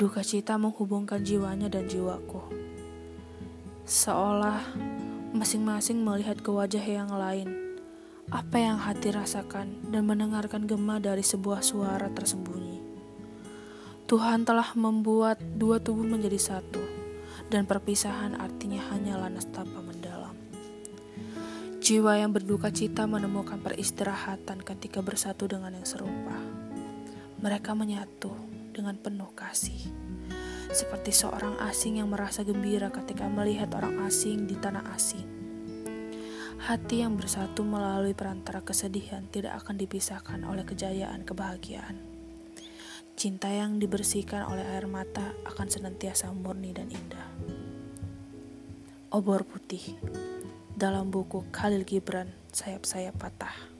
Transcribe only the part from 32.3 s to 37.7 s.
gembira ketika melihat orang asing di tanah asing. Hati yang bersatu